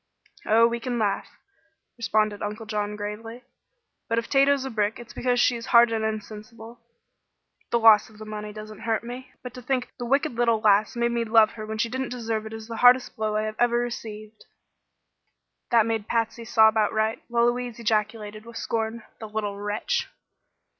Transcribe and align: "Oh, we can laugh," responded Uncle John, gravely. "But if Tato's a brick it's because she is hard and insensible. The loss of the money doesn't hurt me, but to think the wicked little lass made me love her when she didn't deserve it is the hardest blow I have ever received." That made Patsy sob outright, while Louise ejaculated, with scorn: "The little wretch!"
"Oh, 0.47 0.65
we 0.65 0.79
can 0.79 0.97
laugh," 0.97 1.29
responded 1.95 2.41
Uncle 2.41 2.65
John, 2.65 2.95
gravely. 2.95 3.43
"But 4.09 4.17
if 4.17 4.27
Tato's 4.31 4.65
a 4.65 4.71
brick 4.71 4.97
it's 4.99 5.13
because 5.13 5.39
she 5.39 5.55
is 5.55 5.67
hard 5.67 5.91
and 5.91 6.03
insensible. 6.03 6.79
The 7.69 7.77
loss 7.77 8.09
of 8.09 8.17
the 8.17 8.25
money 8.25 8.51
doesn't 8.51 8.79
hurt 8.79 9.03
me, 9.03 9.29
but 9.43 9.53
to 9.53 9.61
think 9.61 9.91
the 9.99 10.07
wicked 10.07 10.31
little 10.31 10.59
lass 10.59 10.95
made 10.95 11.11
me 11.11 11.23
love 11.23 11.51
her 11.51 11.67
when 11.67 11.77
she 11.77 11.87
didn't 11.87 12.09
deserve 12.09 12.47
it 12.47 12.53
is 12.53 12.67
the 12.67 12.77
hardest 12.77 13.15
blow 13.15 13.35
I 13.35 13.43
have 13.43 13.57
ever 13.59 13.77
received." 13.77 14.45
That 15.69 15.85
made 15.85 16.07
Patsy 16.07 16.45
sob 16.45 16.77
outright, 16.77 17.21
while 17.27 17.45
Louise 17.45 17.77
ejaculated, 17.77 18.43
with 18.43 18.57
scorn: 18.57 19.03
"The 19.19 19.29
little 19.29 19.59
wretch!" 19.59 20.09